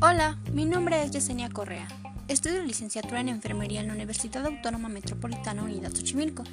[0.00, 1.88] Hola, mi nombre es Yesenia Correa.
[2.28, 6.44] Estudio licenciatura en enfermería en la Universidad Autónoma Metropolitana Unidad Xochimilco.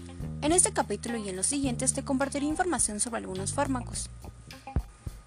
[0.42, 4.10] En este capítulo y en los siguientes te compartiré información sobre algunos fármacos.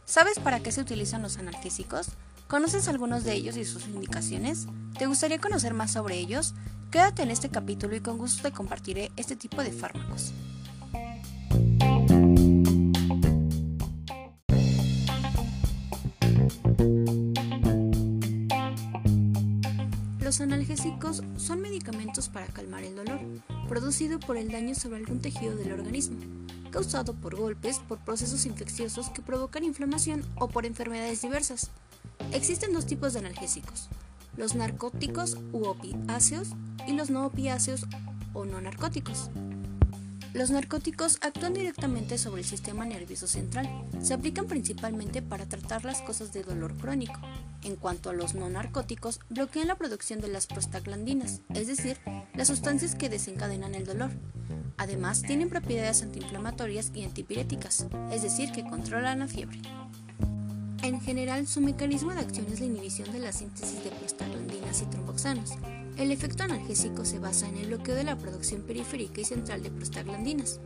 [0.05, 2.09] ¿Sabes para qué se utilizan los analgésicos?
[2.49, 4.67] ¿Conoces algunos de ellos y sus indicaciones?
[4.99, 6.55] ¿Te gustaría conocer más sobre ellos?
[6.91, 10.33] Quédate en este capítulo y con gusto te compartiré este tipo de fármacos.
[20.33, 23.21] Los analgésicos son medicamentos para calmar el dolor,
[23.69, 26.17] producido por el daño sobre algún tejido del organismo,
[26.71, 31.71] causado por golpes, por procesos infecciosos que provocan inflamación o por enfermedades diversas.
[32.33, 33.91] Existen dos tipos de analgésicos,
[34.39, 36.49] los narcóticos u opiáceos
[36.89, 37.85] y los no opiáceos
[38.33, 39.29] o no narcóticos.
[40.33, 43.69] Los narcóticos actúan directamente sobre el sistema nervioso central.
[44.01, 47.21] Se aplican principalmente para tratar las cosas de dolor crónico.
[47.65, 51.99] En cuanto a los no narcóticos, bloquean la producción de las prostaglandinas, es decir,
[52.35, 54.11] las sustancias que desencadenan el dolor.
[54.77, 59.61] Además, tienen propiedades antiinflamatorias y antipiréticas, es decir, que controlan la fiebre.
[60.83, 64.87] En general, su mecanismo de acción es la inhibición de la síntesis de prostaglandinas y
[64.87, 65.53] tromboxanos,
[65.99, 69.71] el efecto analgésico se basa en el bloqueo de la producción periférica y central de
[69.71, 70.59] prostaglandinas.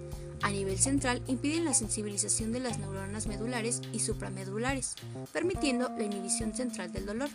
[0.43, 4.95] A nivel central, impiden la sensibilización de las neuronas medulares y supramedulares,
[5.33, 7.31] permitiendo la inhibición central del dolor.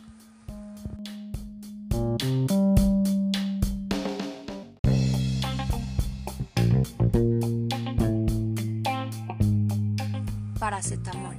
[10.59, 11.35] Paracetamol.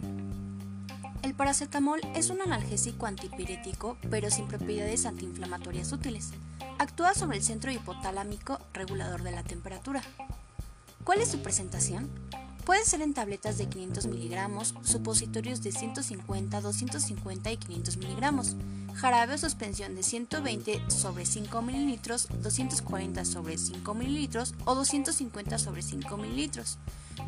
[1.23, 6.33] El paracetamol es un analgésico antipirético, pero sin propiedades antiinflamatorias útiles.
[6.79, 10.03] Actúa sobre el centro hipotalámico regulador de la temperatura.
[11.05, 12.11] ¿Cuál es su presentación?
[12.65, 18.57] Puede ser en tabletas de 500 miligramos, supositorios de 150, 250 y 500 miligramos,
[18.95, 25.83] jarabe o suspensión de 120 sobre 5 mililitros, 240 sobre 5 mililitros o 250 sobre
[25.83, 26.79] 5 mililitros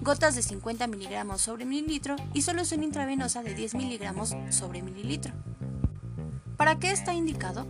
[0.00, 5.32] gotas de 50 miligramos sobre mililitro y solución intravenosa de 10 miligramos sobre mililitro.
[6.56, 7.66] ¿Para qué está indicado?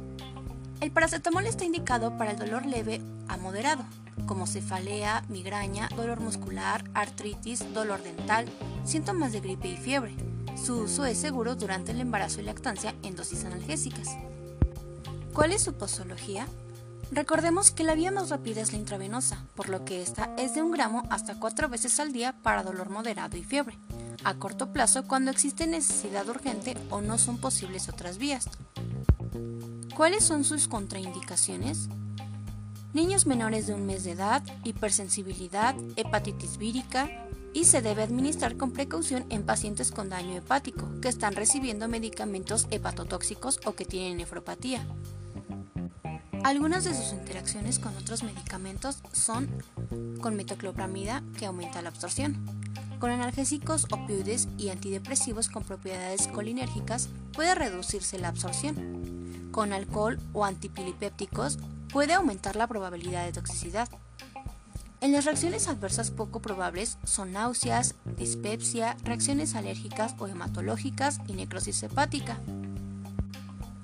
[0.80, 3.84] El paracetamol está indicado para el dolor leve a moderado,
[4.26, 8.46] como cefalea, migraña, dolor muscular, artritis, dolor dental,
[8.84, 10.14] síntomas de gripe y fiebre.
[10.56, 14.16] Su uso es seguro durante el embarazo y lactancia en dosis analgésicas.
[15.32, 16.46] ¿Cuál es su posología?
[17.10, 20.62] Recordemos que la vía más rápida es la intravenosa, por lo que esta es de
[20.62, 23.76] un gramo hasta cuatro veces al día para dolor moderado y fiebre,
[24.24, 28.48] a corto plazo cuando existe necesidad urgente o no son posibles otras vías.
[29.94, 31.88] ¿Cuáles son sus contraindicaciones?
[32.94, 37.10] Niños menores de un mes de edad, hipersensibilidad, hepatitis vírica
[37.52, 42.68] y se debe administrar con precaución en pacientes con daño hepático que están recibiendo medicamentos
[42.70, 44.86] hepatotóxicos o que tienen nefropatía.
[46.44, 49.48] Algunas de sus interacciones con otros medicamentos son
[50.20, 52.46] con metoclopramida, que aumenta la absorción,
[53.00, 59.50] con analgésicos, opioides y antidepresivos con propiedades colinérgicas puede reducirse la absorción.
[59.50, 61.58] Con alcohol o antipilipépticos
[61.94, 63.88] puede aumentar la probabilidad de toxicidad.
[65.00, 71.84] En las reacciones adversas poco probables son náuseas, dispepsia, reacciones alérgicas o hematológicas y necrosis
[71.84, 72.40] hepática.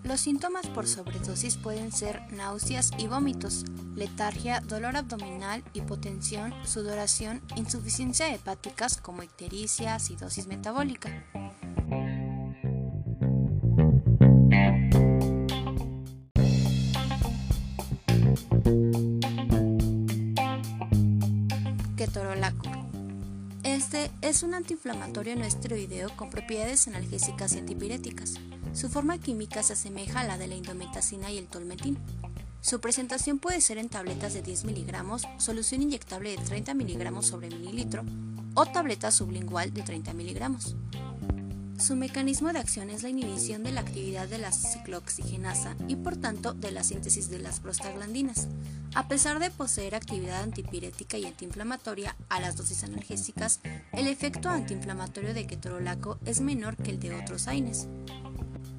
[0.02, 8.34] Los síntomas por sobredosis pueden ser náuseas y vómitos, letargia, dolor abdominal, hipotensión, sudoración, insuficiencia
[8.34, 11.24] hepáticas como ictericia, acidosis metabólica.
[24.40, 28.36] Es un antiinflamatorio no esteroideo con propiedades analgésicas y antipiréticas.
[28.72, 31.98] Su forma química se asemeja a la de la indometacina y el tolmetín.
[32.62, 37.50] Su presentación puede ser en tabletas de 10 miligramos, solución inyectable de 30 miligramos sobre
[37.50, 38.02] mililitro
[38.54, 40.74] o tableta sublingual de 30 miligramos.
[41.80, 46.14] Su mecanismo de acción es la inhibición de la actividad de la ciclooxigenasa y por
[46.14, 48.48] tanto de la síntesis de las prostaglandinas.
[48.94, 53.60] A pesar de poseer actividad antipirética y antiinflamatoria a las dosis analgésicas,
[53.92, 57.88] el efecto antiinflamatorio de ketorolaco es menor que el de otros AINES.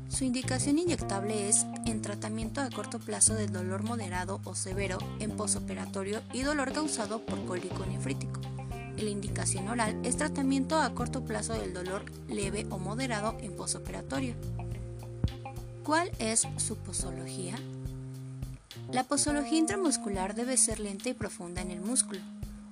[0.07, 5.31] Su indicación inyectable es en tratamiento a corto plazo del dolor moderado o severo en
[5.31, 8.61] posoperatorio y dolor causado por cólico nefrítico.
[9.01, 14.36] La indicación oral es tratamiento a corto plazo del dolor leve o moderado en posoperatorio.
[15.83, 17.56] ¿Cuál es su posología?
[18.92, 22.21] La posología intramuscular debe ser lenta y profunda en el músculo.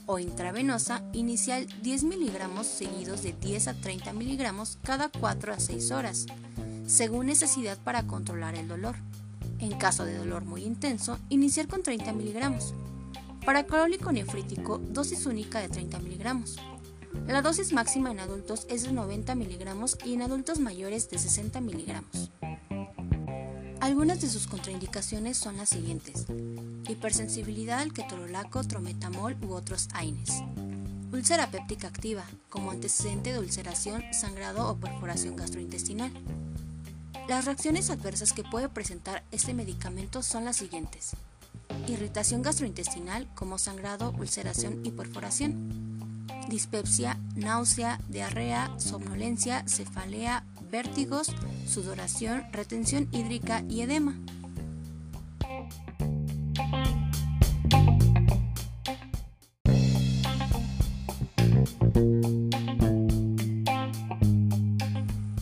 [0.06, 5.92] o intravenosa inicial 10 miligramos seguidos de 10 a 30 miligramos cada 4 a 6
[5.92, 6.26] horas,
[6.88, 8.96] según necesidad para controlar el dolor.
[9.60, 12.74] En caso de dolor muy intenso, iniciar con 30 miligramos.
[13.50, 16.58] Para crólico nefrítico, dosis única de 30 miligramos.
[17.26, 21.60] La dosis máxima en adultos es de 90 miligramos y en adultos mayores de 60
[21.60, 22.30] miligramos.
[23.80, 26.28] Algunas de sus contraindicaciones son las siguientes.
[26.88, 30.44] Hipersensibilidad al ketorolaco, trometamol u otros AINES.
[31.12, 36.12] Úlcera péptica activa, como antecedente de ulceración, sangrado o perforación gastrointestinal.
[37.28, 41.16] Las reacciones adversas que puede presentar este medicamento son las siguientes.
[41.88, 45.90] Irritación gastrointestinal como sangrado, ulceración y perforación
[46.50, 51.32] dispepsia, náusea, diarrea, somnolencia, cefalea, vértigos,
[51.66, 54.16] sudoración, retención hídrica y edema.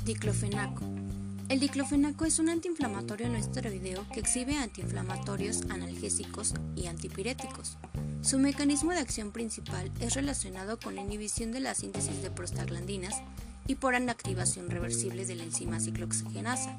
[0.06, 0.97] Diclofenaco.
[1.50, 7.78] El diclofenaco es un antiinflamatorio no esteroideo que exhibe antiinflamatorios, analgésicos y antipiréticos.
[8.22, 13.16] Su mecanismo de acción principal es relacionado con la inhibición de la síntesis de prostaglandinas
[13.66, 16.78] y por inactivación reversible de la enzima ciclooxigenasa.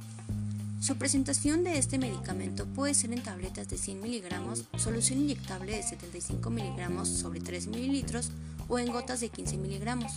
[0.82, 5.82] Su presentación de este medicamento puede ser en tabletas de 100 miligramos, solución inyectable de
[5.82, 8.32] 75 miligramos sobre 3 mililitros
[8.68, 10.12] o en gotas de 15 miligramos.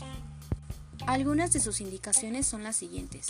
[1.08, 3.28] Algunas de sus indicaciones son las siguientes.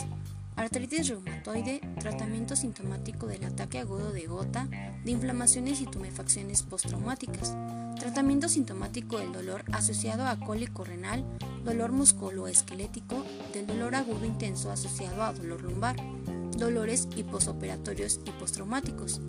[0.55, 4.67] Artritis reumatoide, tratamiento sintomático del ataque agudo de gota,
[5.03, 7.55] de inflamaciones y tumefacciones postraumáticas,
[7.99, 11.25] tratamiento sintomático del dolor asociado a cólico renal,
[11.63, 15.95] dolor musculoesquelético, del dolor agudo intenso asociado a dolor lumbar,
[16.57, 19.21] dolores y posoperatorios y postraumáticos,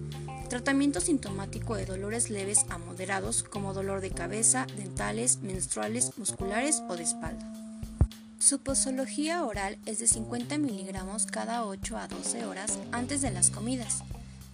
[0.49, 6.97] tratamiento sintomático de dolores leves a moderados como dolor de cabeza, dentales, menstruales, musculares o
[6.97, 7.62] de espalda.
[8.43, 13.51] Su posología oral es de 50 miligramos cada 8 a 12 horas antes de las
[13.51, 14.03] comidas,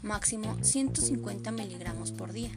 [0.02, 2.50] máximo 150 miligramos por día.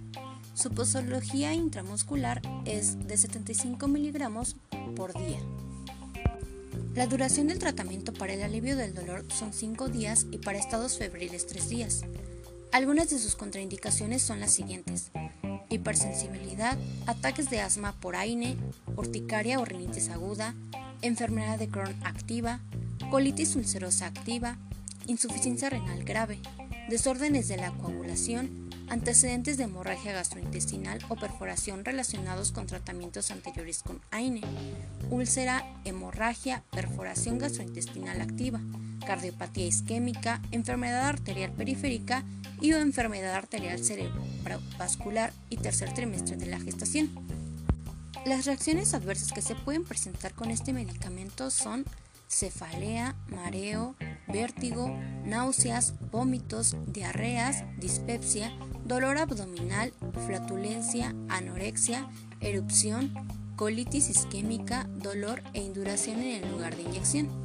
[0.56, 4.57] Su posología intramuscular es de 75 miligramos
[4.98, 5.39] por día.
[6.95, 10.98] La duración del tratamiento para el alivio del dolor son 5 días y para estados
[10.98, 12.01] febriles 3 días.
[12.74, 15.12] Algunas de sus contraindicaciones son las siguientes.
[15.69, 18.57] Hipersensibilidad, ataques de asma por AINE,
[18.98, 20.56] urticaria o rinitis aguda,
[21.01, 22.59] enfermedad de Crohn activa,
[23.09, 24.57] colitis ulcerosa activa,
[25.07, 26.39] insuficiencia renal grave,
[26.89, 34.01] desórdenes de la coagulación, antecedentes de hemorragia gastrointestinal o perforación relacionados con tratamientos anteriores con
[34.12, 34.42] AINE,
[35.09, 38.59] úlcera, hemorragia, perforación gastrointestinal activa,
[39.06, 42.24] cardiopatía isquémica, enfermedad arterial periférica
[42.59, 47.09] y o enfermedad arterial cerebrovascular y tercer trimestre de la gestación.
[48.25, 51.85] Las reacciones adversas que se pueden presentar con este medicamento son
[52.29, 53.95] cefalea, mareo,
[54.27, 54.95] vértigo,
[55.25, 58.53] náuseas, vómitos, diarreas, dispepsia,
[58.85, 59.91] dolor abdominal,
[60.27, 62.07] flatulencia, anorexia,
[62.41, 63.12] erupción,
[63.56, 67.41] colitis isquémica, dolor e induración en el lugar de inyección.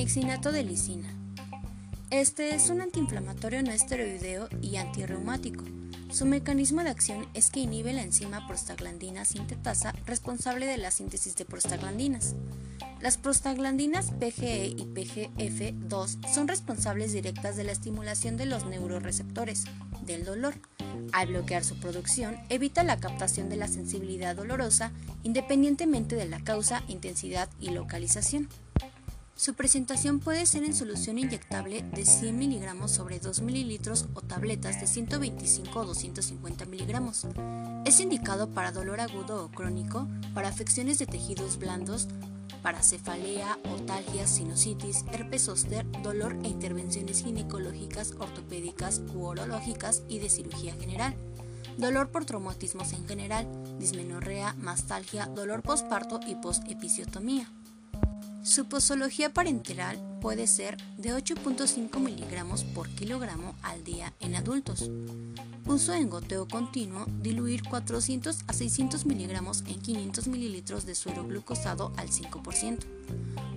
[0.00, 1.14] Clonixinato de lisina.
[2.08, 5.62] Este es un antiinflamatorio no esteroideo y antirreumático.
[6.10, 11.36] Su mecanismo de acción es que inhibe la enzima prostaglandina sintetasa responsable de la síntesis
[11.36, 12.34] de prostaglandinas.
[13.02, 19.64] Las prostaglandinas PGE y PGF2 son responsables directas de la estimulación de los neuroreceptores
[20.06, 20.54] del dolor.
[21.12, 24.92] Al bloquear su producción, evita la captación de la sensibilidad dolorosa
[25.24, 28.48] independientemente de la causa, intensidad y localización.
[29.40, 33.80] Su presentación puede ser en solución inyectable de 100 mg sobre 2 ml
[34.12, 37.12] o tabletas de 125 o 250 mg.
[37.86, 42.06] Es indicado para dolor agudo o crónico, para afecciones de tejidos blandos,
[42.62, 50.28] para cefalea, otalgia, sinusitis, herpes zóster, dolor e intervenciones ginecológicas, ortopédicas u orológicas y de
[50.28, 51.14] cirugía general.
[51.78, 57.50] Dolor por traumatismos en general, dismenorrea, mastalgia, dolor postparto y postepisiotomía.
[58.42, 64.90] Su posología parenteral puede ser de 8.5 miligramos por kilogramo al día en adultos.
[65.66, 71.92] Uso en goteo continuo, diluir 400 a 600 miligramos en 500 mililitros de suero glucosado
[71.98, 72.78] al 5%.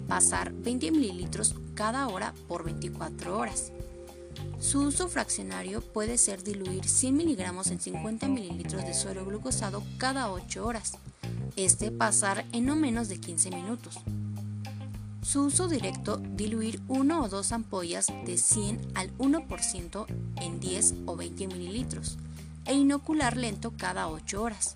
[0.09, 3.71] Pasar 20 mililitros cada hora por 24 horas.
[4.59, 10.29] Su uso fraccionario puede ser diluir 100 miligramos en 50 mililitros de suero glucosado cada
[10.29, 10.93] 8 horas.
[11.55, 13.99] Este pasar en no menos de 15 minutos.
[15.23, 20.05] Su uso directo, diluir 1 o 2 ampollas de 100 al 1%
[20.41, 22.17] en 10 o 20 mililitros
[22.65, 24.75] e inocular lento cada 8 horas.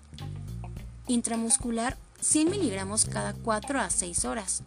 [1.06, 4.62] Intramuscular 100 miligramos cada 4 a 6 horas.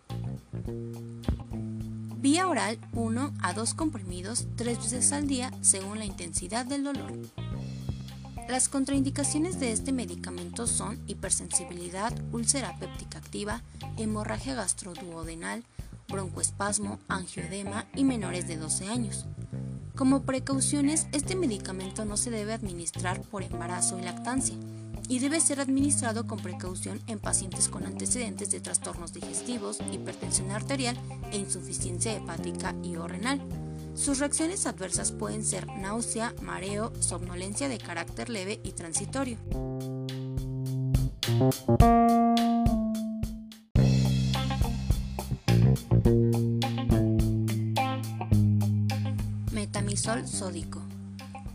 [2.18, 7.12] Vía oral 1 a 2 comprimidos 3 veces al día según la intensidad del dolor.
[8.52, 13.62] Las contraindicaciones de este medicamento son hipersensibilidad, úlcera péptica activa,
[13.96, 15.64] hemorragia gastroduodenal,
[16.10, 19.26] broncoespasmo, angioedema y menores de 12 años.
[19.96, 24.58] Como precauciones, este medicamento no se debe administrar por embarazo y lactancia
[25.08, 30.98] y debe ser administrado con precaución en pacientes con antecedentes de trastornos digestivos, hipertensión arterial
[31.32, 33.40] e insuficiencia hepática y o renal.
[33.94, 39.38] Sus reacciones adversas pueden ser náusea, mareo, somnolencia de carácter leve y transitorio.
[49.52, 50.82] Metamisol sódico.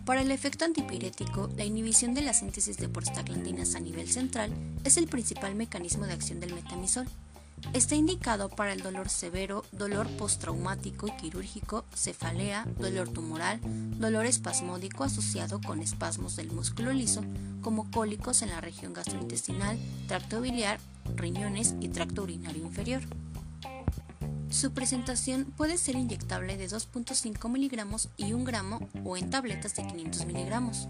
[0.05, 4.53] Para el efecto antipirético, la inhibición de la síntesis de prostaglandinas a nivel central
[4.85, 7.09] es el principal mecanismo de acción del metamisol.
[7.73, 13.61] Está indicado para el dolor severo, dolor postraumático y quirúrgico, cefalea, dolor tumoral,
[13.99, 17.23] dolor espasmódico asociado con espasmos del músculo liso,
[17.61, 20.81] como cólicos en la región gastrointestinal, tracto biliar,
[21.17, 23.03] riñones y tracto urinario inferior.
[24.49, 29.87] Su presentación puede ser inyectable de 2.5 miligramos y 1 gramo o en tabletas de
[29.87, 30.89] 500 miligramos.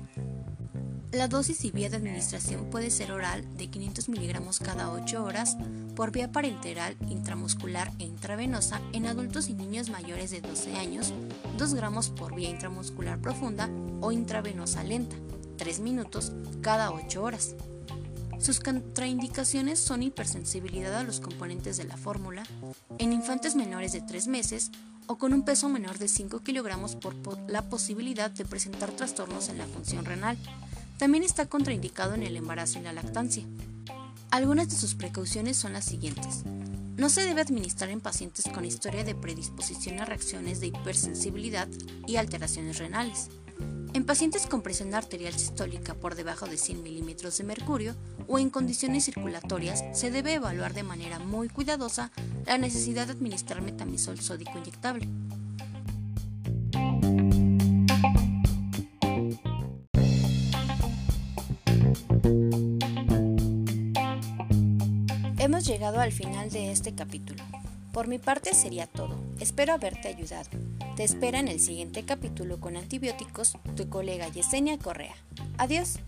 [1.11, 5.57] La dosis y vía de administración puede ser oral de 500 miligramos cada 8 horas,
[5.97, 11.13] por vía parenteral, intramuscular e intravenosa en adultos y niños mayores de 12 años,
[11.57, 13.69] 2 gramos por vía intramuscular profunda
[14.03, 15.17] o intravenosa lenta,
[15.57, 17.57] 3 minutos cada 8 horas.
[18.39, 22.45] Sus contraindicaciones son hipersensibilidad a los componentes de la fórmula,
[22.99, 24.71] en infantes menores de 3 meses
[25.07, 27.15] o con un peso menor de 5 kilogramos por
[27.49, 30.37] la posibilidad de presentar trastornos en la función renal.
[30.99, 33.45] También está contraindicado en el embarazo y la lactancia.
[34.37, 36.43] Algunas de sus precauciones son las siguientes.
[36.99, 41.67] No se debe administrar en pacientes con historia de predisposición a reacciones de hipersensibilidad
[42.07, 43.31] y alteraciones renales.
[43.95, 47.97] En pacientes con presión arterial sistólica por debajo de 100 milímetros de mercurio
[48.29, 52.13] o en condiciones circulatorias, se debe evaluar de manera muy cuidadosa
[52.45, 55.09] la necesidad de administrar metamisol sódico inyectable.
[65.67, 67.43] Llegado al final de este capítulo.
[67.93, 69.19] Por mi parte sería todo.
[69.41, 70.49] Espero haberte ayudado.
[70.95, 75.17] Te espera en el siguiente capítulo con antibióticos tu colega Yesenia Correa.
[75.59, 75.99] Adiós.